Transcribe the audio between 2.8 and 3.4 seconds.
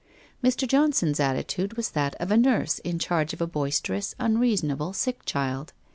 charge of